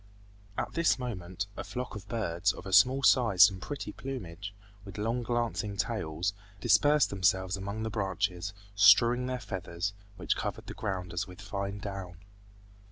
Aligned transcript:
At 0.57 0.73
this 0.73 0.97
moment 0.97 1.45
a 1.55 1.63
flock 1.63 1.95
of 1.95 2.07
birds, 2.09 2.53
of 2.53 2.65
a 2.65 2.73
small 2.73 3.03
size 3.03 3.51
and 3.51 3.61
pretty 3.61 3.91
plumage, 3.91 4.51
with 4.83 4.97
long 4.97 5.21
glancing 5.21 5.77
tails, 5.77 6.33
dispersed 6.59 7.11
themselves 7.11 7.55
among 7.55 7.83
the 7.83 7.91
branches 7.91 8.51
strewing 8.73 9.27
their 9.27 9.39
feathers, 9.39 9.93
which 10.17 10.35
covered 10.35 10.65
the 10.65 10.73
ground 10.73 11.13
as 11.13 11.27
with 11.27 11.39
fine 11.39 11.77
down. 11.77 12.17